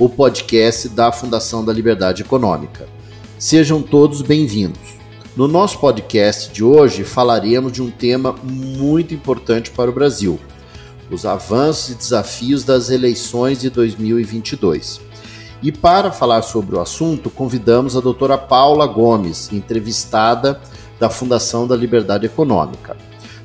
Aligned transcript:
o 0.00 0.08
podcast 0.08 0.88
da 0.88 1.12
Fundação 1.12 1.62
da 1.62 1.74
Liberdade 1.74 2.22
Econômica. 2.22 2.88
Sejam 3.38 3.82
todos 3.82 4.22
bem-vindos. 4.22 4.98
No 5.36 5.46
nosso 5.46 5.78
podcast 5.78 6.50
de 6.50 6.64
hoje 6.64 7.04
falaremos 7.04 7.70
de 7.70 7.82
um 7.82 7.90
tema 7.90 8.34
muito 8.42 9.12
importante 9.12 9.70
para 9.70 9.90
o 9.90 9.92
Brasil: 9.92 10.40
os 11.10 11.26
avanços 11.26 11.90
e 11.90 11.94
desafios 11.96 12.64
das 12.64 12.88
eleições 12.88 13.60
de 13.60 13.68
2022. 13.68 15.02
E 15.62 15.70
para 15.70 16.10
falar 16.10 16.40
sobre 16.40 16.76
o 16.76 16.80
assunto, 16.80 17.28
convidamos 17.28 17.94
a 17.94 18.00
doutora 18.00 18.38
Paula 18.38 18.86
Gomes, 18.86 19.52
entrevistada 19.52 20.58
da 20.98 21.10
Fundação 21.10 21.66
da 21.66 21.76
Liberdade 21.76 22.24
Econômica. 22.24 22.96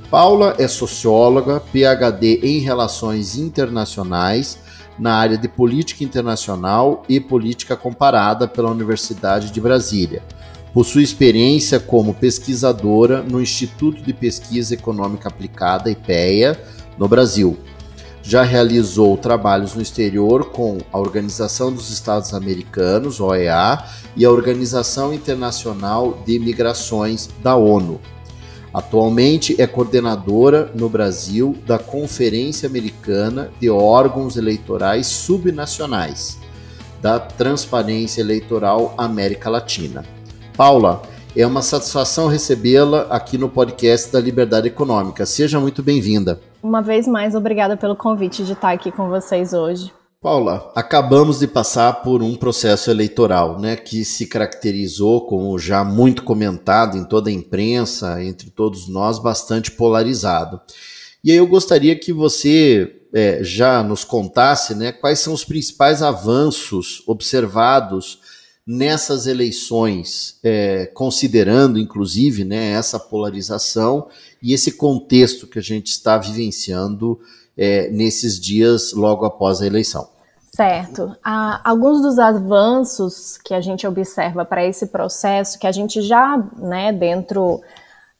Paula 0.10 0.56
é 0.58 0.70
socióloga, 0.70 1.60
PhD 1.60 2.40
em 2.42 2.60
Relações 2.60 3.36
Internacionais 3.36 4.64
na 4.98 5.16
área 5.16 5.38
de 5.38 5.48
política 5.48 6.04
internacional 6.04 7.04
e 7.10 7.20
política 7.20 7.76
comparada 7.76 8.48
pela 8.48 8.72
Universidade 8.72 9.52
de 9.52 9.62
Brasília. 9.62 10.24
Possui 10.74 11.04
experiência 11.04 11.80
como 11.80 12.14
pesquisadora 12.14 13.22
no 13.22 13.42
Instituto 13.42 14.02
de 14.02 14.14
Pesquisa 14.14 14.74
Econômica 14.74 15.30
Aplicada, 15.30 15.90
IPEA, 15.90 16.60
no 16.98 17.08
Brasil. 17.08 17.58
Já 18.22 18.44
realizou 18.44 19.16
trabalhos 19.16 19.76
no 19.76 19.82
exterior 19.82 20.50
com 20.52 20.80
a 20.92 20.98
Organização 20.98 21.72
dos 21.72 21.92
Estados 21.92 22.34
Americanos, 22.34 23.20
OEA, 23.20 23.86
e 24.18 24.26
a 24.26 24.32
Organização 24.32 25.14
Internacional 25.14 26.22
de 26.26 26.40
Migrações 26.40 27.30
da 27.44 27.56
ONU. 27.56 28.02
Atualmente 28.76 29.56
é 29.58 29.66
coordenadora 29.66 30.70
no 30.76 30.90
Brasil 30.90 31.56
da 31.66 31.80
Conferência 31.80 32.68
Americana 32.68 33.50
de 33.58 33.70
Órgãos 33.70 34.36
Eleitorais 34.36 35.08
Subnacionais 35.08 36.38
da 37.02 37.18
Transparência 37.18 38.20
Eleitoral 38.20 38.94
América 38.98 39.50
Latina. 39.50 40.04
Paula, 40.58 41.04
é 41.34 41.48
uma 41.48 41.62
satisfação 41.62 42.28
recebê-la 42.28 43.04
aqui 43.04 43.38
no 43.38 43.48
podcast 43.48 44.12
da 44.12 44.20
Liberdade 44.20 44.68
Econômica. 44.68 45.26
Seja 45.26 45.58
muito 45.58 45.82
bem-vinda. 45.82 46.42
Uma 46.62 46.82
vez 46.82 47.08
mais, 47.08 47.34
obrigada 47.34 47.78
pelo 47.78 47.96
convite 47.96 48.44
de 48.44 48.52
estar 48.52 48.72
aqui 48.72 48.92
com 48.92 49.08
vocês 49.08 49.54
hoje. 49.54 49.90
Paula, 50.26 50.72
acabamos 50.74 51.38
de 51.38 51.48
passar 51.48 52.02
por 52.02 52.24
um 52.24 52.34
processo 52.34 52.90
eleitoral, 52.90 53.60
né, 53.60 53.76
que 53.76 54.04
se 54.04 54.26
caracterizou 54.26 55.28
como 55.28 55.56
já 55.60 55.84
muito 55.84 56.24
comentado 56.24 56.98
em 56.98 57.04
toda 57.04 57.30
a 57.30 57.32
imprensa, 57.32 58.24
entre 58.24 58.50
todos 58.50 58.88
nós, 58.88 59.20
bastante 59.20 59.70
polarizado. 59.70 60.60
E 61.24 61.30
aí 61.30 61.38
eu 61.38 61.46
gostaria 61.46 61.96
que 61.96 62.12
você 62.12 63.02
é, 63.14 63.44
já 63.44 63.84
nos 63.84 64.04
contasse, 64.04 64.74
né, 64.74 64.92
quais 64.92 65.20
são 65.20 65.32
os 65.32 65.46
principais 65.46 66.02
avanços 66.02 67.04
observados 67.06 68.18
nessas 68.66 69.28
eleições, 69.28 70.40
é, 70.44 70.88
considerando 70.88 71.78
inclusive 71.78 72.44
né, 72.44 72.72
essa 72.72 73.00
polarização 73.00 74.08
e 74.42 74.54
esse 74.54 74.72
contexto 74.72 75.46
que 75.46 75.60
a 75.60 75.62
gente 75.62 75.92
está 75.92 76.18
vivenciando 76.18 77.20
é, 77.56 77.92
nesses 77.92 78.40
dias 78.40 78.92
logo 78.92 79.24
após 79.24 79.62
a 79.62 79.68
eleição. 79.68 80.15
Certo. 80.56 81.14
Ah, 81.22 81.60
alguns 81.66 82.02
dos 82.02 82.18
avanços 82.18 83.38
que 83.38 83.54
a 83.54 83.60
gente 83.60 83.86
observa 83.86 84.46
para 84.46 84.66
esse 84.66 84.88
processo, 84.88 85.60
que 85.60 85.68
a 85.68 85.72
gente 85.72 86.02
já, 86.02 86.42
né, 86.58 86.94
dentro 86.94 87.62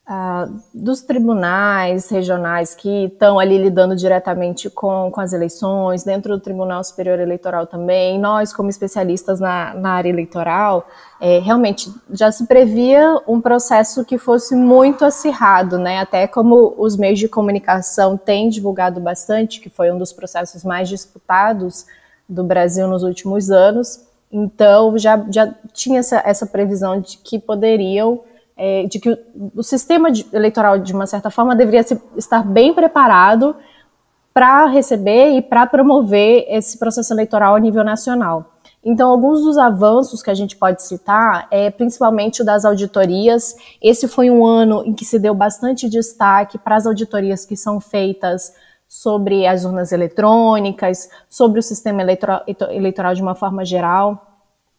ah, 0.06 0.46
dos 0.74 1.00
tribunais 1.00 2.10
regionais 2.10 2.74
que 2.74 3.06
estão 3.06 3.38
ali 3.38 3.56
lidando 3.56 3.96
diretamente 3.96 4.68
com, 4.68 5.10
com 5.10 5.18
as 5.18 5.32
eleições, 5.32 6.04
dentro 6.04 6.36
do 6.36 6.42
Tribunal 6.42 6.84
Superior 6.84 7.18
Eleitoral 7.18 7.66
também, 7.66 8.18
nós, 8.18 8.52
como 8.52 8.68
especialistas 8.68 9.40
na, 9.40 9.72
na 9.72 9.92
área 9.92 10.10
eleitoral, 10.10 10.86
é, 11.18 11.38
realmente 11.38 11.90
já 12.10 12.30
se 12.30 12.46
previa 12.46 13.18
um 13.26 13.40
processo 13.40 14.04
que 14.04 14.18
fosse 14.18 14.54
muito 14.54 15.06
acirrado, 15.06 15.78
né? 15.78 16.00
Até 16.00 16.26
como 16.26 16.74
os 16.76 16.98
meios 16.98 17.18
de 17.18 17.28
comunicação 17.28 18.14
têm 18.14 18.50
divulgado 18.50 19.00
bastante, 19.00 19.58
que 19.58 19.70
foi 19.70 19.90
um 19.90 19.96
dos 19.96 20.12
processos 20.12 20.62
mais 20.62 20.86
disputados 20.86 21.86
do 22.28 22.44
Brasil 22.44 22.88
nos 22.88 23.02
últimos 23.02 23.50
anos. 23.50 24.04
Então, 24.30 24.98
já, 24.98 25.24
já 25.30 25.54
tinha 25.72 26.00
essa, 26.00 26.22
essa 26.24 26.46
previsão 26.46 27.00
de 27.00 27.18
que 27.18 27.38
poderiam, 27.38 28.20
é, 28.56 28.84
de 28.84 28.98
que 28.98 29.10
o, 29.10 29.18
o 29.56 29.62
sistema 29.62 30.10
de, 30.10 30.26
eleitoral, 30.32 30.78
de 30.78 30.92
uma 30.92 31.06
certa 31.06 31.30
forma, 31.30 31.54
deveria 31.54 31.82
se, 31.82 32.00
estar 32.16 32.42
bem 32.42 32.74
preparado 32.74 33.54
para 34.34 34.66
receber 34.66 35.30
e 35.30 35.40
para 35.40 35.66
promover 35.66 36.44
esse 36.48 36.76
processo 36.78 37.12
eleitoral 37.14 37.54
a 37.54 37.60
nível 37.60 37.82
nacional. 37.82 38.52
Então, 38.84 39.10
alguns 39.10 39.42
dos 39.42 39.58
avanços 39.58 40.22
que 40.22 40.30
a 40.30 40.34
gente 40.34 40.56
pode 40.56 40.82
citar 40.82 41.48
é 41.50 41.70
principalmente 41.70 42.42
o 42.42 42.44
das 42.44 42.64
auditorias. 42.64 43.56
Esse 43.82 44.06
foi 44.06 44.30
um 44.30 44.44
ano 44.46 44.84
em 44.84 44.92
que 44.92 45.04
se 45.04 45.18
deu 45.18 45.34
bastante 45.34 45.88
destaque 45.88 46.56
para 46.56 46.76
as 46.76 46.86
auditorias 46.86 47.44
que 47.44 47.56
são 47.56 47.80
feitas 47.80 48.52
sobre 48.88 49.46
as 49.46 49.64
urnas 49.64 49.92
eletrônicas, 49.92 51.08
sobre 51.28 51.58
o 51.58 51.62
sistema 51.62 52.02
eleitoral, 52.02 52.42
eleitoral 52.70 53.14
de 53.14 53.22
uma 53.22 53.34
forma 53.34 53.64
geral. 53.64 54.22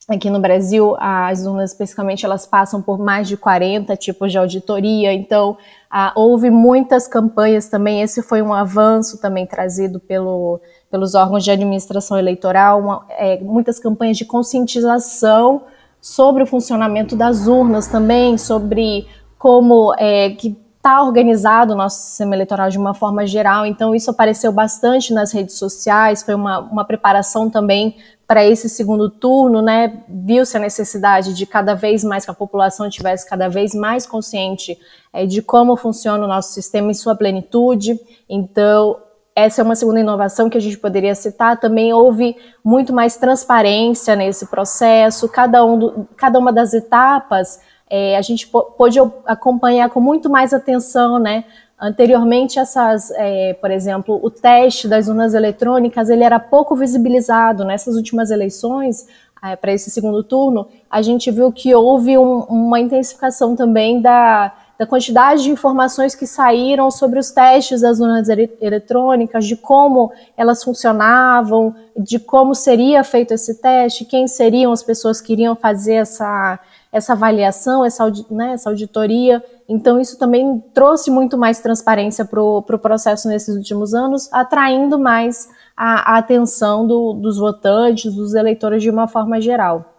Aqui 0.10 0.30
no 0.30 0.40
Brasil, 0.40 0.96
as 1.00 1.46
urnas 1.46 1.72
especificamente 1.72 2.26
elas 2.26 2.46
passam 2.46 2.82
por 2.82 2.98
mais 2.98 3.28
de 3.28 3.36
40 3.36 3.94
tipos 3.98 4.32
de 4.32 4.38
auditoria, 4.38 5.12
então 5.12 5.58
ah, 5.92 6.14
houve 6.16 6.50
muitas 6.50 7.10
campanhas 7.10 7.68
também. 7.68 8.02
Esse 8.02 8.24
foi 8.24 8.42
um 8.42 8.54
avanço 8.54 9.20
também 9.20 9.46
trazido 9.46 10.00
pelo, 10.00 10.62
pelos 10.90 11.14
órgãos 11.14 11.44
de 11.44 11.52
administração 11.52 12.18
eleitoral, 12.18 12.80
uma, 12.80 13.06
é, 13.10 13.38
muitas 13.42 13.80
campanhas 13.80 14.16
de 14.16 14.24
conscientização 14.24 15.64
sobre 16.00 16.42
o 16.42 16.46
funcionamento 16.46 17.14
das 17.14 17.46
urnas 17.46 17.88
também, 17.88 18.38
sobre 18.38 19.06
como 19.38 19.94
é, 19.98 20.30
que 20.30 20.56
está 20.88 21.04
organizado 21.04 21.74
o 21.74 21.76
nosso 21.76 22.02
sistema 22.02 22.34
eleitoral 22.34 22.70
de 22.70 22.78
uma 22.78 22.94
forma 22.94 23.28
geral, 23.28 23.66
então 23.66 23.94
isso 23.94 24.10
apareceu 24.10 24.54
bastante 24.54 25.14
nas 25.14 25.34
redes 25.34 25.58
sociais, 25.58 26.24
foi 26.24 26.34
uma, 26.34 26.60
uma 26.60 26.86
preparação 26.86 27.50
também 27.50 27.98
para 28.26 28.46
esse 28.46 28.70
segundo 28.70 29.10
turno, 29.10 29.62
né? 29.62 30.02
Viu-se 30.08 30.56
a 30.56 30.60
necessidade 30.62 31.34
de 31.34 31.46
cada 31.46 31.74
vez 31.74 32.06
mais 32.06 32.24
que 32.24 32.32
a 32.32 32.34
população 32.34 32.90
tivesse 32.90 33.28
cada 33.30 33.50
vez 33.50 33.74
mais 33.74 34.06
consciente 34.06 34.78
é, 35.12 35.26
de 35.26 35.42
como 35.42 35.76
funciona 35.76 36.24
o 36.24 36.28
nosso 36.28 36.54
sistema 36.54 36.90
em 36.90 36.94
sua 36.94 37.16
plenitude. 37.16 38.00
Então, 38.30 38.98
essa 39.36 39.62
é 39.62 39.64
uma 39.64 39.76
segunda 39.76 40.00
inovação 40.00 40.50
que 40.50 40.58
a 40.58 40.62
gente 40.62 40.78
poderia 40.78 41.16
citar. 41.16 41.60
Também 41.60 41.94
houve 41.94 42.36
muito 42.64 42.94
mais 42.94 43.18
transparência 43.18 44.16
nesse 44.16 44.48
processo, 44.48 45.28
cada, 45.30 45.64
um 45.66 45.80
do, 45.80 46.08
cada 46.16 46.40
uma 46.40 46.52
das 46.52 46.74
etapas 46.74 47.60
é, 47.90 48.18
a 48.18 48.22
gente 48.22 48.48
pôde 48.48 49.00
acompanhar 49.26 49.90
com 49.90 50.02
muito 50.02 50.30
mais 50.30 50.54
atenção, 50.54 51.20
né? 51.20 51.46
Anteriormente, 51.80 52.58
essas, 52.58 53.12
é, 53.12 53.54
por 53.54 53.70
exemplo, 53.70 54.20
o 54.22 54.32
teste 54.32 54.88
das 54.88 55.08
urnas 55.08 55.34
eletrônicas, 55.34 56.10
ele 56.10 56.24
era 56.24 56.40
pouco 56.40 56.76
visibilizado. 56.76 57.64
Nessas 57.64 57.96
últimas 57.96 58.32
eleições, 58.32 59.08
é, 59.44 59.56
para 59.56 59.72
esse 59.72 59.92
segundo 59.92 60.24
turno, 60.24 60.68
a 60.90 61.02
gente 61.02 61.30
viu 61.30 61.52
que 61.52 61.74
houve 61.76 62.18
um, 62.18 62.40
uma 62.50 62.80
intensificação 62.80 63.56
também 63.56 64.02
da, 64.02 64.52
da 64.78 64.86
quantidade 64.86 65.44
de 65.44 65.52
informações 65.52 66.14
que 66.14 66.28
saíram 66.28 66.92
sobre 66.92 67.20
os 67.20 67.32
testes 67.32 67.82
das 67.82 68.00
urnas 68.00 68.28
eletrônicas, 68.60 69.46
de 69.46 69.56
como 69.56 70.12
elas 70.36 70.64
funcionavam, 70.64 71.76
de 71.96 72.20
como 72.20 72.54
seria 72.54 73.04
feito 73.04 73.34
esse 73.34 73.62
teste, 73.62 74.06
quem 74.06 74.28
seriam 74.28 74.72
as 74.72 74.84
pessoas 74.84 75.22
que 75.22 75.34
iriam 75.34 75.56
fazer 75.56 75.96
essa, 75.96 76.60
essa 76.92 77.14
avaliação, 77.14 77.84
essa, 77.84 78.12
né, 78.32 78.54
essa 78.54 78.70
auditoria. 78.70 79.44
Então, 79.68 80.00
isso 80.00 80.18
também 80.18 80.64
trouxe 80.74 81.12
muito 81.12 81.38
mais 81.38 81.60
transparência 81.60 82.26
para 82.26 82.42
o 82.42 82.62
pro 82.62 82.80
processo 82.80 83.28
nesses 83.28 83.56
últimos 83.56 83.94
anos, 83.94 84.32
atraindo 84.32 84.98
mais 84.98 85.50
a, 85.76 86.14
a 86.14 86.18
atenção 86.18 86.88
do, 86.88 87.14
dos 87.14 87.38
votantes, 87.38 88.14
dos 88.14 88.34
eleitores 88.34 88.82
de 88.82 88.90
uma 88.90 89.08
forma 89.08 89.40
geral. 89.42 89.94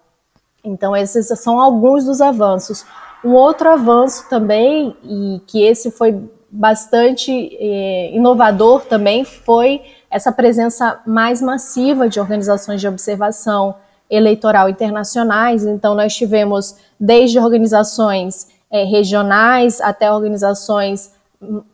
Então, 0.65 0.97
esses 0.97 1.27
são 1.39 1.61
alguns 1.61 2.05
dos 2.05 2.21
avanços. 2.21 2.85
Um 3.25 3.33
outro 3.33 3.69
avanço 3.69 4.29
também, 4.29 4.97
e 5.05 5.41
que 5.47 5.63
esse 5.63 5.91
foi 5.91 6.21
bastante 6.51 7.31
eh, 7.61 8.11
inovador 8.15 8.83
também, 8.83 9.25
foi 9.25 9.83
essa 10.11 10.33
presença 10.33 11.01
mais 11.07 11.43
massiva 11.43 12.09
de 12.09 12.19
organizações 12.19 12.81
de 12.81 12.89
observação, 12.89 13.75
eleitoral 14.11 14.69
internacionais. 14.69 15.65
Então, 15.65 15.95
nós 15.95 16.15
tivemos 16.15 16.77
desde 16.99 17.39
organizações 17.39 18.49
é, 18.71 18.85
regionais 18.85 19.81
até 19.81 20.11
organizações 20.13 21.13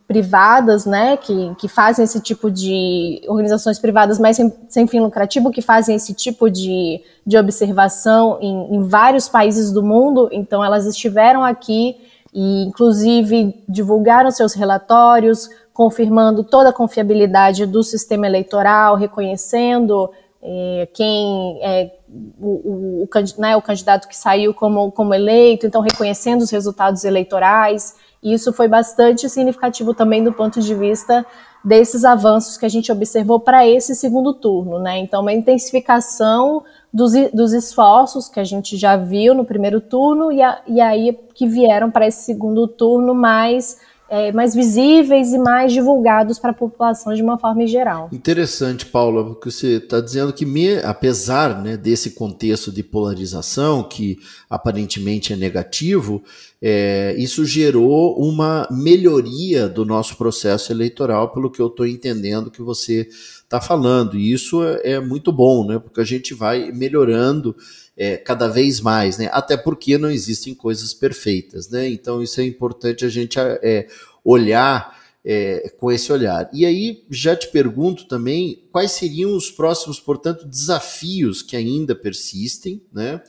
privadas, 0.07 0.85
né, 0.85 1.17
que, 1.17 1.55
que 1.55 1.67
fazem 1.67 2.05
esse 2.05 2.19
tipo 2.19 2.51
de 2.51 3.21
organizações 3.27 3.79
privadas, 3.79 4.19
mas 4.19 4.35
sem, 4.35 4.53
sem 4.69 4.85
fim 4.85 4.99
lucrativo, 4.99 5.51
que 5.51 5.61
fazem 5.61 5.95
esse 5.95 6.13
tipo 6.13 6.51
de, 6.51 7.01
de 7.25 7.35
observação 7.35 8.37
em, 8.39 8.75
em 8.75 8.83
vários 8.83 9.27
países 9.27 9.71
do 9.71 9.81
mundo. 9.81 10.29
Então, 10.31 10.63
elas 10.63 10.85
estiveram 10.85 11.43
aqui 11.43 11.97
e, 12.31 12.63
inclusive, 12.65 13.63
divulgaram 13.67 14.29
seus 14.29 14.53
relatórios, 14.53 15.49
confirmando 15.73 16.43
toda 16.43 16.69
a 16.69 16.73
confiabilidade 16.73 17.65
do 17.65 17.81
sistema 17.81 18.27
eleitoral, 18.27 18.95
reconhecendo 18.95 20.11
é, 20.43 20.87
quem 20.93 21.59
é 21.63 21.91
o, 22.07 23.03
o, 23.03 23.03
o, 23.03 23.41
né, 23.41 23.55
o 23.55 23.61
candidato 23.61 24.07
que 24.07 24.15
saiu 24.15 24.53
como, 24.53 24.91
como 24.91 25.13
eleito, 25.13 25.65
então 25.65 25.81
reconhecendo 25.81 26.41
os 26.41 26.51
resultados 26.51 27.03
eleitorais. 27.03 27.95
E 28.21 28.33
isso 28.33 28.51
foi 28.51 28.67
bastante 28.67 29.29
significativo 29.29 29.93
também 29.93 30.23
do 30.23 30.33
ponto 30.33 30.59
de 30.59 30.73
vista 30.73 31.25
desses 31.63 32.05
avanços 32.05 32.57
que 32.57 32.65
a 32.65 32.69
gente 32.69 32.91
observou 32.91 33.39
para 33.39 33.67
esse 33.67 33.95
segundo 33.95 34.33
turno, 34.35 34.77
né? 34.79 34.99
Então, 34.99 35.21
uma 35.21 35.33
intensificação 35.33 36.63
dos, 36.93 37.13
dos 37.33 37.53
esforços 37.53 38.29
que 38.29 38.39
a 38.39 38.43
gente 38.43 38.77
já 38.77 38.95
viu 38.95 39.33
no 39.33 39.43
primeiro 39.43 39.81
turno 39.81 40.31
e, 40.31 40.43
a, 40.43 40.61
e 40.67 40.79
aí 40.79 41.17
que 41.33 41.47
vieram 41.47 41.89
para 41.89 42.05
esse 42.05 42.23
segundo 42.23 42.67
turno 42.67 43.15
mais 43.15 43.79
é, 44.09 44.31
mais 44.31 44.53
visíveis 44.53 45.33
e 45.33 45.37
mais 45.37 45.73
divulgados 45.73 46.37
para 46.37 46.51
a 46.51 46.53
população 46.53 47.13
de 47.13 47.21
uma 47.21 47.37
forma 47.37 47.65
geral. 47.65 48.09
Interessante, 48.11 48.85
Paula, 48.85 49.23
porque 49.23 49.49
você 49.49 49.77
está 49.77 49.99
dizendo 49.99 50.31
que, 50.31 50.45
me, 50.45 50.77
apesar 50.79 51.61
né, 51.61 51.75
desse 51.75 52.11
contexto 52.11 52.71
de 52.71 52.83
polarização, 52.83 53.83
que 53.83 54.17
aparentemente 54.49 55.33
é 55.33 55.35
negativo, 55.35 56.23
é, 56.61 57.15
isso 57.17 57.45
gerou 57.45 58.17
uma 58.17 58.67
melhoria 58.71 59.67
do 59.67 59.85
nosso 59.85 60.17
processo 60.17 60.71
eleitoral, 60.71 61.31
pelo 61.31 61.51
que 61.51 61.61
eu 61.61 61.67
estou 61.67 61.85
entendendo 61.85 62.49
que 62.49 62.61
você 62.61 63.07
está 63.43 63.61
falando. 63.61 64.17
E 64.17 64.31
isso 64.31 64.63
é, 64.63 64.93
é 64.93 64.99
muito 64.99 65.31
bom, 65.31 65.65
né, 65.67 65.79
porque 65.79 66.01
a 66.01 66.05
gente 66.05 66.33
vai 66.33 66.71
melhorando 66.71 67.55
é, 67.97 68.17
cada 68.17 68.47
vez 68.47 68.81
mais, 68.81 69.17
né? 69.17 69.29
Até 69.31 69.55
porque 69.55 69.97
não 69.97 70.09
existem 70.09 70.53
coisas 70.53 70.93
perfeitas, 70.93 71.69
né? 71.69 71.87
Então 71.87 72.21
isso 72.21 72.41
é 72.41 72.43
importante 72.43 73.05
a 73.05 73.09
gente 73.09 73.39
é, 73.39 73.87
olhar 74.23 74.99
é, 75.23 75.73
com 75.79 75.91
esse 75.91 76.11
olhar. 76.11 76.49
E 76.53 76.65
aí 76.65 77.03
já 77.09 77.35
te 77.35 77.47
pergunto 77.49 78.05
também 78.05 78.63
quais 78.71 78.91
seriam 78.91 79.35
os 79.35 79.49
próximos, 79.49 79.99
portanto, 79.99 80.45
desafios 80.45 81.41
que 81.41 81.55
ainda 81.55 81.95
persistem, 81.95 82.81
né? 82.93 83.21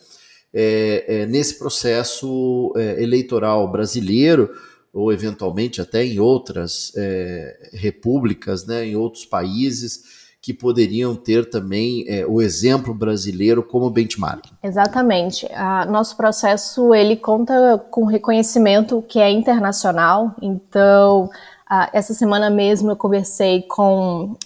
É, 0.58 1.04
é, 1.06 1.26
nesse 1.26 1.58
processo 1.58 2.72
é, 2.76 3.02
eleitoral 3.02 3.70
brasileiro 3.70 4.50
ou 4.90 5.12
eventualmente 5.12 5.82
até 5.82 6.02
em 6.02 6.18
outras 6.18 6.90
repúblicas, 7.74 8.66
né? 8.66 8.86
Em 8.86 8.96
outros 8.96 9.26
países 9.26 10.24
que 10.46 10.54
poderiam 10.54 11.16
ter 11.16 11.50
também 11.50 12.04
é, 12.06 12.24
o 12.24 12.40
exemplo 12.40 12.94
brasileiro 12.94 13.64
como 13.64 13.90
benchmark. 13.90 14.46
Exatamente. 14.62 15.44
A, 15.52 15.84
nosso 15.86 16.16
processo 16.16 16.94
ele 16.94 17.16
conta 17.16 17.76
com 17.90 18.04
reconhecimento 18.04 19.02
que 19.08 19.18
é 19.18 19.28
internacional. 19.28 20.36
Então, 20.40 21.28
a, 21.68 21.90
essa 21.92 22.14
semana 22.14 22.48
mesmo 22.48 22.92
eu 22.92 22.96
conversei 22.96 23.62
com 23.62 24.36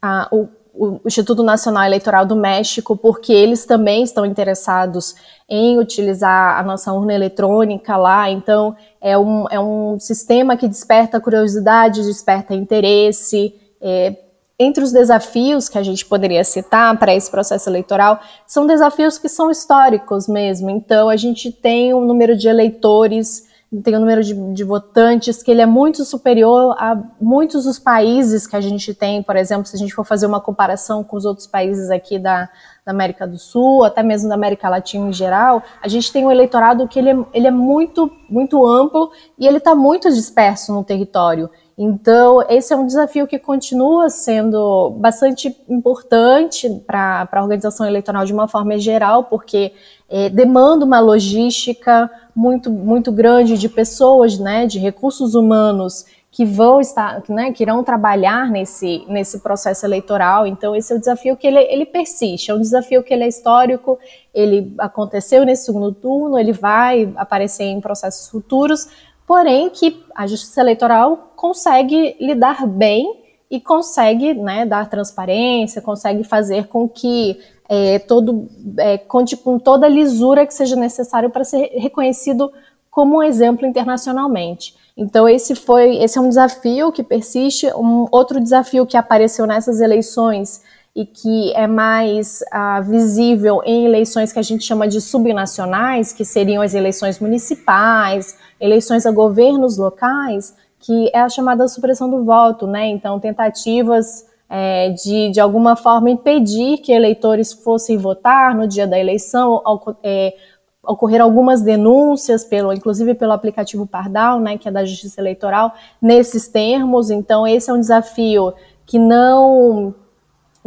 a, 0.00 0.26
o, 0.32 0.48
o 0.78 1.00
Instituto 1.06 1.42
Nacional 1.42 1.84
Eleitoral 1.84 2.26
do 2.26 2.36
México, 2.36 2.96
porque 2.96 3.32
eles 3.32 3.64
também 3.64 4.02
estão 4.02 4.26
interessados 4.26 5.14
em 5.48 5.78
utilizar 5.78 6.58
a 6.58 6.62
nossa 6.62 6.92
urna 6.92 7.14
eletrônica 7.14 7.96
lá. 7.96 8.30
Então, 8.30 8.76
é 9.00 9.16
um, 9.16 9.46
é 9.50 9.58
um 9.58 9.98
sistema 9.98 10.56
que 10.56 10.68
desperta 10.68 11.20
curiosidade, 11.20 12.02
desperta 12.02 12.54
interesse. 12.54 13.54
É, 13.80 14.16
entre 14.58 14.82
os 14.82 14.92
desafios 14.92 15.68
que 15.68 15.78
a 15.78 15.82
gente 15.82 16.04
poderia 16.04 16.42
citar 16.42 16.98
para 16.98 17.14
esse 17.14 17.30
processo 17.30 17.68
eleitoral, 17.68 18.20
são 18.46 18.66
desafios 18.66 19.18
que 19.18 19.28
são 19.28 19.50
históricos 19.50 20.26
mesmo. 20.26 20.70
Então, 20.70 21.08
a 21.08 21.16
gente 21.16 21.52
tem 21.52 21.92
um 21.94 22.00
número 22.00 22.36
de 22.36 22.48
eleitores, 22.48 23.46
tem 23.82 23.96
um 23.96 24.00
número 24.00 24.22
de, 24.22 24.32
de, 24.54 24.62
votantes 24.62 25.42
que 25.42 25.50
ele 25.50 25.60
é 25.60 25.66
muito 25.66 26.04
superior 26.04 26.76
a 26.78 26.96
muitos 27.20 27.64
dos 27.64 27.78
países 27.78 28.46
que 28.46 28.54
a 28.54 28.60
gente 28.60 28.94
tem. 28.94 29.22
Por 29.22 29.34
exemplo, 29.34 29.66
se 29.66 29.74
a 29.74 29.78
gente 29.78 29.92
for 29.92 30.04
fazer 30.04 30.26
uma 30.26 30.40
comparação 30.40 31.02
com 31.02 31.16
os 31.16 31.24
outros 31.24 31.48
países 31.48 31.90
aqui 31.90 32.16
da, 32.16 32.48
da 32.84 32.92
América 32.92 33.26
do 33.26 33.38
Sul, 33.38 33.84
até 33.84 34.04
mesmo 34.04 34.28
da 34.28 34.36
América 34.36 34.68
Latina 34.68 35.08
em 35.08 35.12
geral, 35.12 35.62
a 35.82 35.88
gente 35.88 36.12
tem 36.12 36.24
um 36.24 36.30
eleitorado 36.30 36.86
que 36.86 36.98
ele 36.98 37.10
é, 37.10 37.16
ele 37.34 37.46
é 37.48 37.50
muito, 37.50 38.10
muito 38.30 38.64
amplo 38.64 39.10
e 39.36 39.46
ele 39.46 39.58
está 39.58 39.74
muito 39.74 40.08
disperso 40.12 40.72
no 40.72 40.84
território. 40.84 41.50
Então, 41.78 42.42
esse 42.48 42.72
é 42.72 42.76
um 42.76 42.86
desafio 42.86 43.26
que 43.26 43.38
continua 43.38 44.08
sendo 44.08 44.90
bastante 44.98 45.54
importante 45.68 46.70
para 46.86 47.28
a 47.30 47.42
organização 47.42 47.86
eleitoral 47.86 48.24
de 48.24 48.32
uma 48.32 48.48
forma 48.48 48.78
geral, 48.78 49.24
porque 49.24 49.72
é, 50.08 50.30
demanda 50.30 50.86
uma 50.86 51.00
logística 51.00 52.10
muito, 52.34 52.70
muito 52.70 53.12
grande 53.12 53.58
de 53.58 53.68
pessoas, 53.68 54.38
né, 54.38 54.66
de 54.66 54.78
recursos 54.78 55.34
humanos 55.34 56.06
que 56.30 56.46
vão 56.46 56.80
estar, 56.80 57.22
né, 57.28 57.52
que 57.52 57.62
irão 57.62 57.84
trabalhar 57.84 58.50
nesse, 58.50 59.04
nesse 59.08 59.40
processo 59.40 59.84
eleitoral. 59.84 60.46
Então, 60.46 60.74
esse 60.74 60.94
é 60.94 60.96
o 60.96 60.98
desafio 60.98 61.36
que 61.36 61.46
ele, 61.46 61.58
ele 61.58 61.84
persiste, 61.84 62.50
é 62.50 62.54
um 62.54 62.60
desafio 62.60 63.02
que 63.02 63.12
ele 63.12 63.24
é 63.24 63.28
histórico, 63.28 63.98
ele 64.34 64.74
aconteceu 64.78 65.44
nesse 65.44 65.66
segundo 65.66 65.92
turno, 65.92 66.38
ele 66.38 66.52
vai 66.52 67.12
aparecer 67.16 67.64
em 67.64 67.80
processos 67.82 68.28
futuros, 68.28 68.86
porém 69.26 69.68
que 69.70 70.02
a 70.14 70.26
Justiça 70.26 70.60
Eleitoral 70.60 71.32
consegue 71.34 72.16
lidar 72.20 72.66
bem 72.66 73.24
e 73.50 73.60
consegue 73.60 74.34
né, 74.34 74.64
dar 74.64 74.88
transparência, 74.88 75.82
consegue 75.82 76.24
fazer 76.24 76.66
com 76.66 76.88
que 76.88 77.38
é, 77.68 77.98
todo 77.98 78.48
é, 78.78 78.98
conte 78.98 79.36
com 79.36 79.58
toda 79.58 79.86
a 79.86 79.90
lisura 79.90 80.46
que 80.46 80.54
seja 80.54 80.76
necessário 80.76 81.30
para 81.30 81.44
ser 81.44 81.70
reconhecido 81.74 82.52
como 82.90 83.18
um 83.18 83.22
exemplo 83.22 83.66
internacionalmente. 83.66 84.74
Então 84.96 85.28
esse 85.28 85.54
foi 85.54 85.96
esse 85.96 86.16
é 86.16 86.20
um 86.20 86.28
desafio 86.28 86.90
que 86.90 87.02
persiste. 87.02 87.66
Um 87.74 88.06
outro 88.10 88.40
desafio 88.40 88.86
que 88.86 88.96
apareceu 88.96 89.46
nessas 89.46 89.80
eleições 89.80 90.62
e 90.96 91.04
que 91.04 91.52
é 91.52 91.66
mais 91.66 92.42
uh, 92.54 92.82
visível 92.82 93.60
em 93.66 93.84
eleições 93.84 94.32
que 94.32 94.38
a 94.38 94.42
gente 94.42 94.64
chama 94.64 94.88
de 94.88 94.98
subnacionais, 94.98 96.10
que 96.10 96.24
seriam 96.24 96.62
as 96.62 96.72
eleições 96.72 97.20
municipais, 97.20 98.38
eleições 98.58 99.04
a 99.04 99.10
governos 99.10 99.76
locais, 99.76 100.56
que 100.80 101.10
é 101.12 101.20
a 101.20 101.28
chamada 101.28 101.68
supressão 101.68 102.08
do 102.08 102.24
voto, 102.24 102.66
né? 102.66 102.88
Então, 102.88 103.20
tentativas 103.20 104.24
é, 104.48 104.88
de, 104.88 105.32
de 105.32 105.38
alguma 105.38 105.76
forma, 105.76 106.08
impedir 106.08 106.78
que 106.78 106.92
eleitores 106.92 107.52
fossem 107.52 107.98
votar 107.98 108.54
no 108.54 108.66
dia 108.66 108.86
da 108.86 108.98
eleição, 108.98 109.62
é, 110.02 110.34
ocorreram 110.82 111.26
algumas 111.26 111.60
denúncias, 111.60 112.42
pelo, 112.42 112.72
inclusive 112.72 113.12
pelo 113.12 113.32
aplicativo 113.32 113.86
Pardal, 113.86 114.40
né, 114.40 114.56
que 114.56 114.66
é 114.66 114.72
da 114.72 114.82
Justiça 114.82 115.20
Eleitoral, 115.20 115.74
nesses 116.00 116.48
termos. 116.48 117.10
Então, 117.10 117.46
esse 117.46 117.68
é 117.68 117.74
um 117.74 117.80
desafio 117.80 118.54
que 118.86 118.98
não 118.98 119.94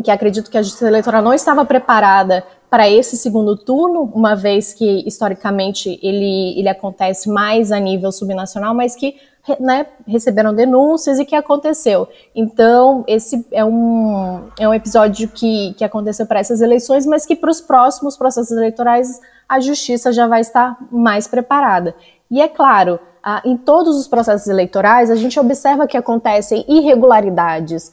que 0.01 0.11
acredito 0.11 0.49
que 0.49 0.57
a 0.57 0.61
Justiça 0.61 0.87
Eleitoral 0.87 1.21
não 1.21 1.33
estava 1.33 1.65
preparada 1.65 2.43
para 2.69 2.89
esse 2.89 3.17
segundo 3.17 3.55
turno, 3.57 4.03
uma 4.13 4.35
vez 4.35 4.73
que 4.73 5.03
historicamente 5.07 5.99
ele, 6.03 6.59
ele 6.59 6.69
acontece 6.69 7.27
mais 7.29 7.71
a 7.71 7.79
nível 7.79 8.11
subnacional, 8.11 8.75
mas 8.75 8.95
que 8.95 9.15
né, 9.59 9.87
receberam 10.05 10.53
denúncias 10.53 11.17
e 11.17 11.25
que 11.25 11.35
aconteceu. 11.35 12.07
Então, 12.35 13.03
esse 13.07 13.45
é 13.51 13.65
um, 13.65 14.49
é 14.59 14.67
um 14.67 14.73
episódio 14.73 15.27
que, 15.29 15.73
que 15.73 15.83
aconteceu 15.83 16.25
para 16.25 16.39
essas 16.39 16.61
eleições, 16.61 17.05
mas 17.05 17.25
que 17.25 17.35
para 17.35 17.49
os 17.49 17.59
próximos 17.59 18.15
processos 18.15 18.51
eleitorais 18.51 19.19
a 19.47 19.59
justiça 19.59 20.11
já 20.11 20.27
vai 20.27 20.41
estar 20.41 20.77
mais 20.91 21.27
preparada. 21.27 21.95
E 22.29 22.39
é 22.39 22.47
claro, 22.47 22.99
em 23.43 23.57
todos 23.57 23.97
os 23.97 24.07
processos 24.07 24.47
eleitorais, 24.47 25.09
a 25.09 25.15
gente 25.15 25.39
observa 25.39 25.87
que 25.87 25.97
acontecem 25.97 26.63
irregularidades, 26.67 27.91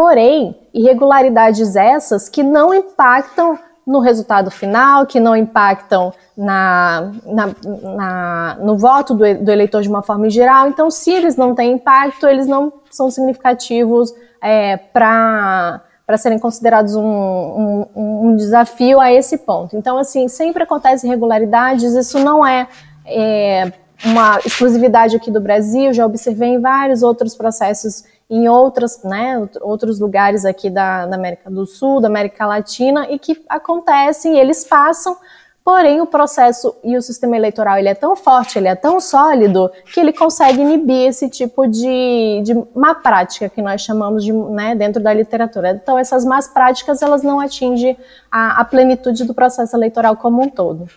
porém, 0.00 0.56
irregularidades 0.72 1.76
essas 1.76 2.26
que 2.26 2.42
não 2.42 2.72
impactam 2.72 3.58
no 3.86 4.00
resultado 4.00 4.50
final, 4.50 5.04
que 5.04 5.20
não 5.20 5.36
impactam 5.36 6.10
na, 6.34 7.12
na, 7.26 7.54
na, 7.66 8.56
no 8.62 8.78
voto 8.78 9.12
do, 9.12 9.44
do, 9.44 9.50
eleitor 9.50 9.82
de 9.82 9.90
uma 9.90 10.02
forma 10.02 10.30
geral. 10.30 10.68
Então, 10.68 10.90
se 10.90 11.10
eles 11.10 11.36
não 11.36 11.54
têm 11.54 11.72
impacto, 11.72 12.26
eles 12.26 12.46
não 12.46 12.72
são 12.90 13.10
significativos 13.10 14.10
é, 14.42 14.78
para 14.78 15.82
para 16.06 16.16
serem 16.16 16.40
considerados 16.40 16.96
um, 16.96 17.04
um, 17.04 17.86
um, 17.94 18.36
desafio 18.36 18.98
a 18.98 19.12
esse 19.12 19.38
ponto. 19.38 19.76
Então, 19.76 19.96
assim, 19.96 20.26
sempre 20.26 20.64
acontecem 20.64 21.08
irregularidades, 21.08 21.92
isso 21.92 22.18
não 22.18 22.44
é, 22.44 22.66
é 23.06 23.72
uma 24.04 24.38
exclusividade 24.44 25.16
aqui 25.16 25.30
do 25.30 25.40
Brasil, 25.40 25.92
já 25.92 26.06
observei 26.06 26.50
em 26.50 26.60
vários 26.60 27.02
outros 27.02 27.34
processos 27.34 28.04
em 28.30 28.48
outras, 28.48 29.02
né, 29.02 29.48
outros 29.60 29.98
lugares 29.98 30.44
aqui 30.44 30.70
da, 30.70 31.04
da 31.04 31.16
América 31.16 31.50
do 31.50 31.66
Sul, 31.66 32.00
da 32.00 32.06
América 32.06 32.46
Latina, 32.46 33.10
e 33.10 33.18
que 33.18 33.42
acontecem, 33.48 34.38
eles 34.38 34.64
passam, 34.64 35.16
porém 35.64 36.00
o 36.00 36.06
processo 36.06 36.76
e 36.84 36.96
o 36.96 37.02
sistema 37.02 37.36
eleitoral 37.36 37.76
ele 37.76 37.88
é 37.88 37.94
tão 37.94 38.14
forte, 38.14 38.56
ele 38.56 38.68
é 38.68 38.76
tão 38.76 39.00
sólido, 39.00 39.68
que 39.92 39.98
ele 39.98 40.12
consegue 40.12 40.60
inibir 40.60 41.08
esse 41.08 41.28
tipo 41.28 41.66
de, 41.66 42.40
de 42.44 42.54
má 42.72 42.94
prática 42.94 43.48
que 43.48 43.60
nós 43.60 43.80
chamamos 43.80 44.24
de, 44.24 44.32
né, 44.32 44.76
dentro 44.76 45.02
da 45.02 45.12
literatura. 45.12 45.72
Então 45.72 45.98
essas 45.98 46.24
más 46.24 46.46
práticas, 46.46 47.02
elas 47.02 47.24
não 47.24 47.40
atingem 47.40 47.98
a, 48.30 48.60
a 48.60 48.64
plenitude 48.64 49.24
do 49.24 49.34
processo 49.34 49.74
eleitoral 49.76 50.16
como 50.16 50.40
um 50.40 50.48
todo. 50.48 50.88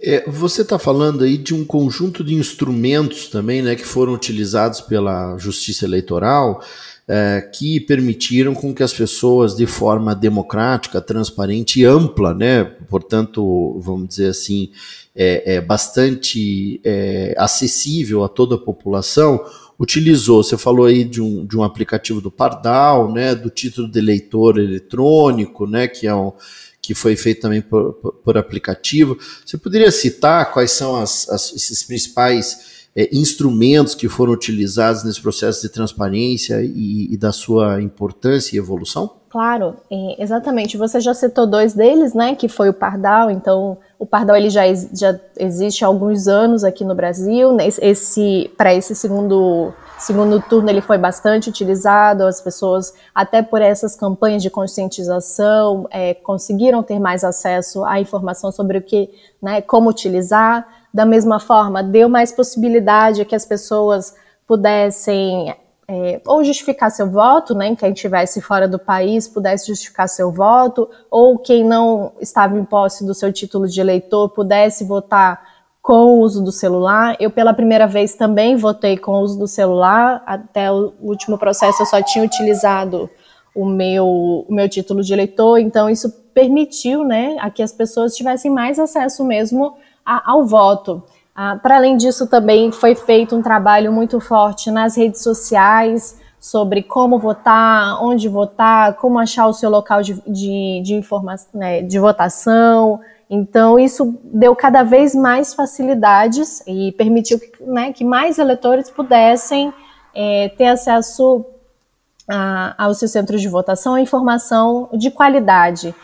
É, 0.00 0.30
você 0.30 0.62
está 0.62 0.78
falando 0.78 1.24
aí 1.24 1.36
de 1.36 1.52
um 1.52 1.64
conjunto 1.64 2.22
de 2.22 2.34
instrumentos 2.34 3.26
também, 3.26 3.62
né, 3.62 3.74
que 3.74 3.84
foram 3.84 4.12
utilizados 4.12 4.80
pela 4.80 5.36
Justiça 5.38 5.84
Eleitoral, 5.84 6.62
é, 7.08 7.40
que 7.52 7.80
permitiram 7.80 8.54
com 8.54 8.72
que 8.72 8.82
as 8.82 8.92
pessoas, 8.92 9.56
de 9.56 9.66
forma 9.66 10.14
democrática, 10.14 11.00
transparente 11.00 11.80
e 11.80 11.84
ampla, 11.84 12.32
né, 12.32 12.62
portanto, 12.88 13.76
vamos 13.80 14.08
dizer 14.08 14.28
assim, 14.28 14.70
é, 15.16 15.54
é 15.56 15.60
bastante 15.60 16.80
é, 16.84 17.34
acessível 17.36 18.22
a 18.22 18.28
toda 18.28 18.54
a 18.54 18.58
população, 18.58 19.44
utilizou. 19.78 20.42
Você 20.42 20.58
falou 20.58 20.86
aí 20.86 21.04
de 21.04 21.22
um, 21.22 21.46
de 21.46 21.56
um 21.56 21.62
aplicativo 21.62 22.20
do 22.20 22.30
Pardal, 22.30 23.12
né, 23.12 23.34
do 23.34 23.48
título 23.48 23.88
de 23.88 23.98
eleitor 23.98 24.58
eletrônico, 24.58 25.66
né, 25.66 25.86
que 25.86 26.06
é 26.06 26.14
um 26.14 26.32
que 26.80 26.94
foi 26.94 27.16
feito 27.16 27.42
também 27.42 27.60
por, 27.60 27.92
por, 27.92 28.38
aplicativo. 28.38 29.18
Você 29.44 29.58
poderia 29.58 29.90
citar 29.90 30.50
quais 30.54 30.70
são 30.70 30.96
as, 30.96 31.28
as, 31.28 31.52
esses 31.52 31.82
principais 31.82 32.86
é, 32.96 33.14
instrumentos 33.14 33.94
que 33.94 34.08
foram 34.08 34.32
utilizados 34.32 35.04
nesse 35.04 35.20
processo 35.20 35.60
de 35.60 35.68
transparência 35.68 36.62
e, 36.62 37.12
e 37.12 37.16
da 37.18 37.30
sua 37.30 37.82
importância 37.82 38.56
e 38.56 38.58
evolução? 38.58 39.17
Claro, 39.30 39.76
exatamente. 40.18 40.78
Você 40.78 41.00
já 41.00 41.12
citou 41.12 41.46
dois 41.46 41.74
deles, 41.74 42.14
né? 42.14 42.34
Que 42.34 42.48
foi 42.48 42.70
o 42.70 42.74
Pardal. 42.74 43.30
Então, 43.30 43.76
o 43.98 44.06
Pardal 44.06 44.36
ele 44.36 44.48
já, 44.48 44.62
já 44.92 45.18
existe 45.38 45.84
há 45.84 45.86
alguns 45.86 46.26
anos 46.26 46.64
aqui 46.64 46.84
no 46.84 46.94
Brasil. 46.94 47.56
Esse 47.60 48.50
para 48.56 48.72
esse 48.72 48.94
segundo 48.94 49.74
Segundo 49.98 50.40
turno 50.40 50.70
ele 50.70 50.80
foi 50.80 50.96
bastante 50.96 51.50
utilizado, 51.50 52.22
as 52.22 52.40
pessoas, 52.40 52.94
até 53.12 53.42
por 53.42 53.60
essas 53.60 53.96
campanhas 53.96 54.40
de 54.44 54.48
conscientização, 54.48 55.88
é, 55.90 56.14
conseguiram 56.14 56.84
ter 56.84 57.00
mais 57.00 57.24
acesso 57.24 57.84
à 57.84 58.00
informação 58.00 58.52
sobre 58.52 58.78
o 58.78 58.82
que, 58.82 59.10
né, 59.42 59.60
como 59.60 59.90
utilizar. 59.90 60.66
Da 60.94 61.04
mesma 61.04 61.40
forma, 61.40 61.82
deu 61.82 62.08
mais 62.08 62.30
possibilidade 62.30 63.24
que 63.24 63.34
as 63.34 63.44
pessoas 63.44 64.14
pudessem 64.46 65.52
é, 65.90 66.20
ou 66.26 66.44
justificar 66.44 66.90
seu 66.90 67.10
voto, 67.10 67.54
né, 67.54 67.74
quem 67.74 67.92
estivesse 67.92 68.42
fora 68.42 68.68
do 68.68 68.78
país 68.78 69.26
pudesse 69.26 69.68
justificar 69.68 70.06
seu 70.06 70.30
voto, 70.30 70.88
ou 71.10 71.38
quem 71.38 71.64
não 71.64 72.12
estava 72.20 72.58
em 72.58 72.64
posse 72.64 73.06
do 73.06 73.14
seu 73.14 73.32
título 73.32 73.66
de 73.66 73.80
eleitor 73.80 74.28
pudesse 74.28 74.84
votar 74.84 75.58
com 75.80 75.94
o 75.94 76.20
uso 76.20 76.44
do 76.44 76.52
celular. 76.52 77.16
Eu, 77.18 77.30
pela 77.30 77.54
primeira 77.54 77.86
vez, 77.86 78.14
também 78.14 78.56
votei 78.56 78.98
com 78.98 79.12
o 79.12 79.20
uso 79.20 79.38
do 79.38 79.48
celular. 79.48 80.22
Até 80.26 80.70
o 80.70 80.92
último 81.00 81.38
processo, 81.38 81.80
eu 81.80 81.86
só 81.86 82.02
tinha 82.02 82.22
utilizado 82.22 83.08
o 83.54 83.64
meu, 83.64 84.06
o 84.06 84.46
meu 84.50 84.68
título 84.68 85.02
de 85.02 85.10
eleitor. 85.14 85.58
Então, 85.58 85.88
isso 85.88 86.10
permitiu 86.34 87.04
né, 87.04 87.38
a 87.40 87.48
que 87.48 87.62
as 87.62 87.72
pessoas 87.72 88.14
tivessem 88.14 88.50
mais 88.50 88.78
acesso 88.78 89.24
mesmo 89.24 89.78
a, 90.04 90.30
ao 90.30 90.44
voto. 90.44 91.02
Ah, 91.40 91.56
Para 91.62 91.76
além 91.76 91.96
disso, 91.96 92.26
também 92.26 92.72
foi 92.72 92.96
feito 92.96 93.36
um 93.36 93.42
trabalho 93.42 93.92
muito 93.92 94.18
forte 94.18 94.72
nas 94.72 94.96
redes 94.96 95.22
sociais 95.22 96.18
sobre 96.40 96.82
como 96.82 97.16
votar, 97.16 98.02
onde 98.02 98.28
votar, 98.28 98.94
como 98.94 99.20
achar 99.20 99.46
o 99.46 99.52
seu 99.52 99.70
local 99.70 100.02
de, 100.02 100.14
de, 100.26 100.82
de, 100.82 101.00
né, 101.54 101.82
de 101.82 101.98
votação, 101.98 103.00
então, 103.30 103.78
isso 103.78 104.18
deu 104.24 104.56
cada 104.56 104.82
vez 104.82 105.14
mais 105.14 105.52
facilidades 105.52 106.62
e 106.66 106.92
permitiu 106.92 107.38
que, 107.38 107.62
né, 107.62 107.92
que 107.92 108.04
mais 108.04 108.38
eleitores 108.38 108.88
pudessem 108.88 109.72
é, 110.14 110.48
ter 110.56 110.68
acesso 110.68 111.44
a, 112.26 112.74
ao 112.82 112.94
seu 112.94 113.06
centro 113.06 113.38
de 113.38 113.48
votação 113.48 113.94
a 113.94 114.00
informação 114.00 114.88
de 114.94 115.10
qualidade. 115.10 115.94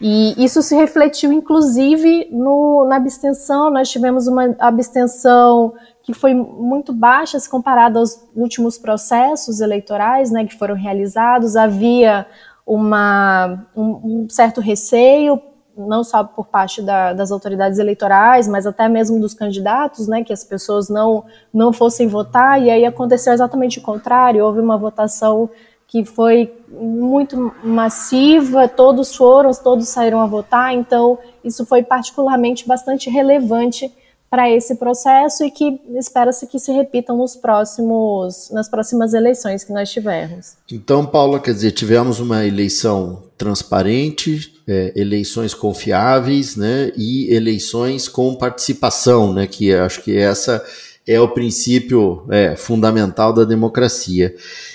E 0.00 0.34
isso 0.44 0.62
se 0.62 0.74
refletiu, 0.74 1.32
inclusive, 1.32 2.28
no, 2.30 2.84
na 2.88 2.96
abstenção. 2.96 3.70
Nós 3.70 3.88
tivemos 3.90 4.26
uma 4.26 4.54
abstenção 4.58 5.74
que 6.02 6.12
foi 6.12 6.34
muito 6.34 6.92
baixa 6.92 7.38
se 7.38 7.48
comparada 7.48 7.98
aos 7.98 8.22
últimos 8.34 8.76
processos 8.76 9.60
eleitorais 9.60 10.30
né, 10.30 10.44
que 10.44 10.56
foram 10.58 10.74
realizados. 10.74 11.56
Havia 11.56 12.26
uma, 12.66 13.66
um, 13.74 14.22
um 14.24 14.26
certo 14.28 14.60
receio 14.60 15.40
não 15.76 16.04
só 16.04 16.22
por 16.22 16.46
parte 16.46 16.80
da, 16.80 17.12
das 17.12 17.30
autoridades 17.30 17.78
eleitorais, 17.78 18.46
mas 18.46 18.66
até 18.66 18.88
mesmo 18.88 19.20
dos 19.20 19.34
candidatos, 19.34 20.06
né, 20.06 20.22
que 20.22 20.32
as 20.32 20.44
pessoas 20.44 20.88
não, 20.88 21.24
não 21.52 21.72
fossem 21.72 22.06
votar, 22.06 22.62
e 22.62 22.70
aí 22.70 22.84
aconteceu 22.84 23.32
exatamente 23.32 23.78
o 23.78 23.82
contrário, 23.82 24.44
houve 24.44 24.60
uma 24.60 24.78
votação 24.78 25.50
que 25.94 26.04
foi 26.04 26.52
muito 26.68 27.54
massiva, 27.62 28.66
todos 28.66 29.14
foram, 29.14 29.52
todos 29.52 29.86
saíram 29.86 30.20
a 30.20 30.26
votar, 30.26 30.74
então 30.74 31.16
isso 31.44 31.64
foi 31.64 31.84
particularmente 31.84 32.66
bastante 32.66 33.08
relevante 33.08 33.88
para 34.28 34.50
esse 34.50 34.74
processo 34.74 35.44
e 35.44 35.52
que 35.52 35.80
espera-se 35.96 36.48
que 36.48 36.58
se 36.58 36.72
repitam 36.72 37.16
nos 37.16 37.36
próximos, 37.36 38.50
nas 38.50 38.68
próximas 38.68 39.14
eleições 39.14 39.62
que 39.62 39.72
nós 39.72 39.88
tivermos. 39.88 40.54
Então, 40.68 41.06
Paula, 41.06 41.38
quer 41.38 41.54
dizer, 41.54 41.70
tivemos 41.70 42.18
uma 42.18 42.44
eleição 42.44 43.22
transparente, 43.38 44.52
é, 44.66 44.92
eleições 44.96 45.54
confiáveis, 45.54 46.56
né, 46.56 46.90
e 46.96 47.32
eleições 47.32 48.08
com 48.08 48.34
participação, 48.34 49.32
né, 49.32 49.46
que 49.46 49.72
acho 49.72 50.02
que 50.02 50.18
essa 50.18 50.60
é 51.06 51.20
o 51.20 51.28
princípio 51.28 52.24
é, 52.30 52.56
fundamental 52.56 53.32
da 53.32 53.44
democracia. 53.44 54.34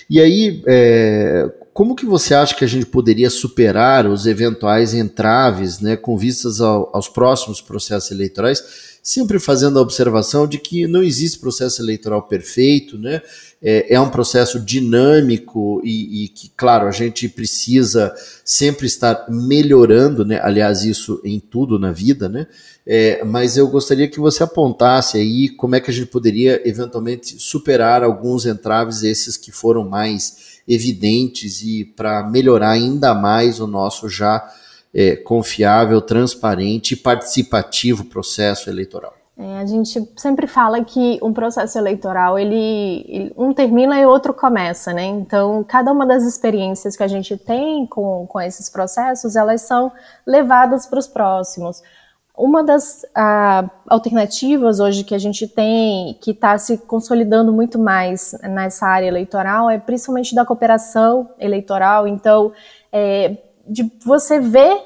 E 0.09 0.19
aí, 0.19 0.61
é, 0.67 1.51
como 1.73 1.95
que 1.95 2.05
você 2.05 2.33
acha 2.33 2.55
que 2.55 2.63
a 2.63 2.67
gente 2.67 2.85
poderia 2.85 3.29
superar 3.29 4.05
os 4.07 4.25
eventuais 4.25 4.93
entraves, 4.93 5.79
né, 5.79 5.95
com 5.95 6.17
vistas 6.17 6.61
ao, 6.61 6.89
aos 6.93 7.07
próximos 7.07 7.61
processos 7.61 8.11
eleitorais? 8.11 8.89
sempre 9.01 9.39
fazendo 9.39 9.79
a 9.79 9.81
observação 9.81 10.47
de 10.47 10.57
que 10.57 10.87
não 10.87 11.01
existe 11.01 11.39
processo 11.39 11.81
eleitoral 11.81 12.23
perfeito, 12.23 12.97
né? 12.97 13.21
É, 13.61 13.95
é 13.95 13.99
um 13.99 14.09
processo 14.09 14.57
dinâmico 14.57 15.81
e, 15.83 16.23
e, 16.23 16.27
que, 16.29 16.49
claro, 16.55 16.87
a 16.87 16.91
gente 16.91 17.27
precisa 17.27 18.13
sempre 18.45 18.87
estar 18.87 19.25
melhorando, 19.27 20.23
né? 20.23 20.39
Aliás, 20.41 20.83
isso 20.83 21.19
em 21.25 21.41
tudo 21.41 21.77
na 21.77 21.91
vida, 21.91 22.29
né? 22.29 22.47
É, 22.87 23.23
mas 23.25 23.57
eu 23.57 23.67
gostaria 23.67 24.07
que 24.07 24.19
você 24.19 24.43
apontasse 24.43 25.17
aí 25.17 25.49
como 25.49 25.75
é 25.75 25.81
que 25.81 25.91
a 25.91 25.93
gente 25.93 26.07
poderia 26.07 26.61
eventualmente 26.67 27.37
superar 27.37 28.01
alguns 28.01 28.45
entraves, 28.45 29.03
esses 29.03 29.35
que 29.35 29.51
foram 29.51 29.87
mais 29.87 30.61
evidentes, 30.65 31.61
e 31.61 31.83
para 31.83 32.23
melhorar 32.29 32.71
ainda 32.71 33.13
mais 33.13 33.59
o 33.59 33.67
nosso 33.67 34.07
já 34.07 34.49
é, 34.93 35.17
confiável, 35.17 36.01
transparente 36.01 36.93
e 36.93 36.97
participativo 36.97 38.05
processo 38.05 38.69
eleitoral. 38.69 39.18
É, 39.41 39.59
a 39.59 39.65
gente 39.65 40.05
sempre 40.17 40.47
fala 40.47 40.83
que 40.83 41.17
um 41.23 41.31
processo 41.31 41.77
eleitoral 41.77 42.37
ele, 42.37 43.05
ele, 43.07 43.33
um 43.37 43.53
termina 43.53 43.97
e 43.97 44.05
outro 44.05 44.33
começa, 44.33 44.91
né? 44.91 45.05
Então 45.05 45.63
cada 45.63 45.93
uma 45.93 46.05
das 46.05 46.23
experiências 46.23 46.97
que 46.97 47.03
a 47.03 47.07
gente 47.07 47.37
tem 47.37 47.85
com, 47.85 48.27
com 48.27 48.41
esses 48.41 48.69
processos 48.69 49.37
elas 49.37 49.61
são 49.61 49.93
levadas 50.27 50.85
para 50.85 50.99
os 50.99 51.07
próximos. 51.07 51.81
Uma 52.37 52.65
das 52.65 53.05
ah, 53.15 53.69
alternativas 53.87 54.81
hoje 54.81 55.05
que 55.05 55.15
a 55.15 55.17
gente 55.17 55.47
tem, 55.47 56.17
que 56.19 56.31
está 56.31 56.57
se 56.57 56.77
consolidando 56.77 57.53
muito 57.53 57.79
mais 57.79 58.37
nessa 58.43 58.87
área 58.87 59.07
eleitoral, 59.07 59.69
é 59.69 59.77
principalmente 59.77 60.35
da 60.35 60.45
cooperação 60.45 61.29
eleitoral. 61.39 62.07
Então, 62.07 62.51
é, 62.91 63.37
de 63.65 63.89
você 64.05 64.39
ver 64.39 64.81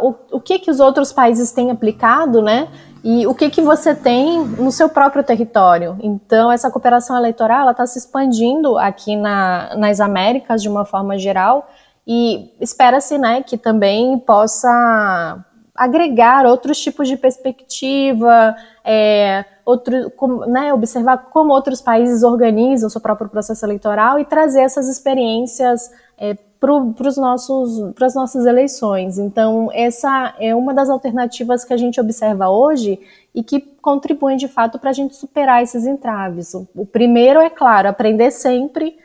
o, 0.00 0.14
o 0.32 0.40
que 0.40 0.58
que 0.58 0.70
os 0.70 0.80
outros 0.80 1.12
países 1.12 1.50
têm 1.50 1.70
aplicado, 1.70 2.40
né? 2.40 2.68
E 3.04 3.26
o 3.26 3.34
que 3.34 3.50
que 3.50 3.60
você 3.60 3.94
tem 3.94 4.44
no 4.44 4.70
seu 4.70 4.88
próprio 4.88 5.24
território. 5.24 5.96
Então, 6.00 6.52
essa 6.52 6.70
cooperação 6.70 7.16
eleitoral 7.16 7.68
está 7.70 7.84
se 7.84 7.98
expandindo 7.98 8.78
aqui 8.78 9.16
na, 9.16 9.74
nas 9.76 10.00
Américas 10.00 10.62
de 10.62 10.68
uma 10.68 10.84
forma 10.84 11.18
geral 11.18 11.68
e 12.06 12.52
espera-se, 12.60 13.18
né, 13.18 13.42
que 13.42 13.56
também 13.56 14.18
possa 14.18 15.44
agregar 15.74 16.46
outros 16.46 16.78
tipos 16.78 17.08
de 17.08 17.16
perspectiva, 17.16 18.54
é, 18.84 19.44
outro, 19.64 20.10
como, 20.10 20.46
né, 20.46 20.72
observar 20.72 21.30
como 21.30 21.52
outros 21.52 21.80
países 21.80 22.22
organizam 22.22 22.86
o 22.86 22.90
seu 22.90 23.00
próprio 23.00 23.28
processo 23.28 23.64
eleitoral 23.64 24.18
e 24.18 24.24
trazer 24.24 24.62
essas 24.62 24.88
experiências 24.88 25.90
é, 26.18 26.36
para 26.62 28.06
as 28.06 28.14
nossas 28.14 28.46
eleições. 28.46 29.18
Então, 29.18 29.68
essa 29.72 30.32
é 30.38 30.54
uma 30.54 30.72
das 30.72 30.88
alternativas 30.88 31.64
que 31.64 31.72
a 31.72 31.76
gente 31.76 32.00
observa 32.00 32.48
hoje 32.48 33.00
e 33.34 33.42
que 33.42 33.58
contribuem 33.58 34.36
de 34.36 34.46
fato 34.46 34.78
para 34.78 34.90
a 34.90 34.92
gente 34.92 35.16
superar 35.16 35.60
esses 35.60 35.84
entraves. 35.84 36.54
O, 36.54 36.68
o, 36.76 36.86
primeiro 36.86 37.40
é, 37.40 37.50
claro, 37.50 37.88
aprender 37.88 38.30
sempre 38.30 38.96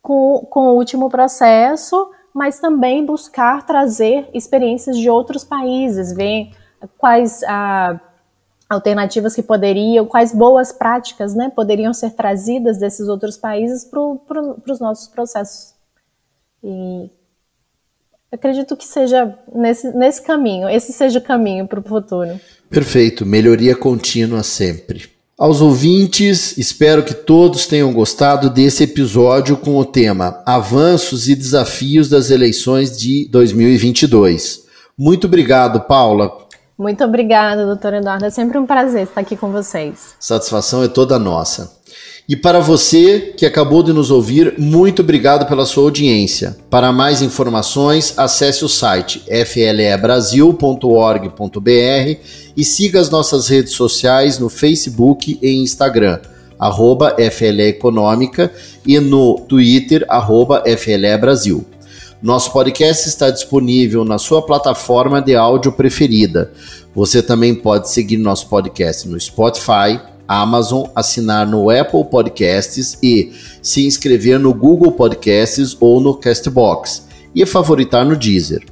com, 0.00 0.46
com 0.48 0.68
o 0.68 0.76
último 0.76 1.10
processo, 1.10 2.12
mas 2.32 2.60
também 2.60 3.04
buscar 3.04 3.66
trazer 3.66 4.30
experiências 4.32 4.96
de 4.96 5.10
outros 5.10 5.42
países, 5.42 6.14
ver 6.14 6.52
quais 6.96 7.42
ah, 7.42 7.98
alternativas 8.68 9.34
que 9.34 9.42
poderiam, 9.42 10.06
quais 10.06 10.32
boas 10.32 10.70
práticas 10.70 11.34
né, 11.34 11.50
poderiam 11.50 11.92
ser 11.92 12.10
trazidas 12.12 12.78
desses 12.78 13.08
outros 13.08 13.36
países 13.36 13.84
para 13.84 14.00
pro, 14.28 14.62
os 14.70 14.78
nossos 14.78 15.08
processos 15.08 15.79
e 16.62 17.10
acredito 18.30 18.76
que 18.76 18.84
seja 18.84 19.34
nesse, 19.54 19.90
nesse 19.96 20.22
caminho, 20.22 20.68
esse 20.68 20.92
seja 20.92 21.18
o 21.18 21.22
caminho 21.22 21.66
para 21.66 21.80
o 21.80 21.82
futuro. 21.82 22.40
Perfeito, 22.68 23.26
melhoria 23.26 23.74
contínua 23.74 24.42
sempre. 24.42 25.08
Aos 25.36 25.62
ouvintes, 25.62 26.58
espero 26.58 27.02
que 27.02 27.14
todos 27.14 27.66
tenham 27.66 27.92
gostado 27.94 28.50
desse 28.50 28.84
episódio 28.84 29.56
com 29.56 29.76
o 29.76 29.84
tema 29.86 30.42
Avanços 30.44 31.30
e 31.30 31.34
Desafios 31.34 32.10
das 32.10 32.30
Eleições 32.30 32.96
de 32.98 33.26
2022. 33.30 34.64
Muito 34.98 35.26
obrigado, 35.26 35.80
Paula. 35.80 36.30
Muito 36.78 37.02
obrigada, 37.04 37.64
doutor 37.64 37.94
Eduardo. 37.94 38.26
É 38.26 38.30
sempre 38.30 38.58
um 38.58 38.66
prazer 38.66 39.04
estar 39.04 39.22
aqui 39.22 39.34
com 39.34 39.50
vocês. 39.50 40.14
Satisfação 40.20 40.84
é 40.84 40.88
toda 40.88 41.18
nossa. 41.18 41.79
E 42.30 42.36
para 42.36 42.60
você 42.60 43.34
que 43.36 43.44
acabou 43.44 43.82
de 43.82 43.92
nos 43.92 44.08
ouvir, 44.08 44.54
muito 44.56 45.02
obrigado 45.02 45.48
pela 45.48 45.66
sua 45.66 45.82
audiência. 45.82 46.56
Para 46.70 46.92
mais 46.92 47.22
informações, 47.22 48.14
acesse 48.16 48.64
o 48.64 48.68
site 48.68 49.24
flebrasil.org.br 49.44 52.20
e 52.56 52.64
siga 52.64 53.00
as 53.00 53.10
nossas 53.10 53.48
redes 53.48 53.72
sociais 53.72 54.38
no 54.38 54.48
Facebook 54.48 55.40
e 55.42 55.56
Instagram, 55.56 56.20
arroba 56.56 57.16
FLE 57.32 57.62
Econômica 57.62 58.52
e 58.86 59.00
no 59.00 59.40
Twitter, 59.48 60.06
arroba 60.08 60.62
FLE 60.78 61.18
Brasil. 61.18 61.66
Nosso 62.22 62.52
podcast 62.52 63.08
está 63.08 63.28
disponível 63.28 64.04
na 64.04 64.18
sua 64.18 64.46
plataforma 64.46 65.20
de 65.20 65.34
áudio 65.34 65.72
preferida. 65.72 66.52
Você 66.94 67.24
também 67.24 67.56
pode 67.56 67.90
seguir 67.90 68.18
nosso 68.18 68.48
podcast 68.48 69.08
no 69.08 69.18
Spotify, 69.18 69.98
Amazon, 70.30 70.84
assinar 70.94 71.44
no 71.44 71.68
Apple 71.70 72.04
Podcasts 72.04 72.96
e 73.02 73.32
se 73.60 73.84
inscrever 73.84 74.38
no 74.38 74.54
Google 74.54 74.92
Podcasts 74.92 75.76
ou 75.80 76.00
no 76.00 76.14
Castbox 76.14 77.08
e 77.34 77.44
favoritar 77.44 78.06
no 78.06 78.14
Deezer. 78.16 78.64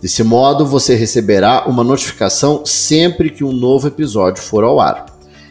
Desse 0.00 0.22
modo, 0.22 0.64
você 0.64 0.94
receberá 0.94 1.66
uma 1.66 1.84
notificação 1.84 2.64
sempre 2.64 3.28
que 3.28 3.44
um 3.44 3.52
novo 3.52 3.88
episódio 3.88 4.42
for 4.42 4.64
ao 4.64 4.80
ar. 4.80 5.04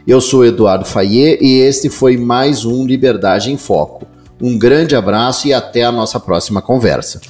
Eu 0.08 0.20
sou 0.20 0.44
Eduardo 0.44 0.84
Fayet 0.84 1.38
e 1.40 1.60
este 1.60 1.92
foi 1.92 2.18
mais 2.18 2.66
um 2.66 2.84
Liberdade 2.84 3.52
em 3.52 3.58
Foco. 3.58 4.08
Um 4.42 4.58
grande 4.58 4.96
abraço 4.96 5.48
e 5.48 5.54
até 5.54 5.84
a 5.84 5.92
nossa 5.92 6.20
próxima 6.20 6.60
conversa. 6.60 7.22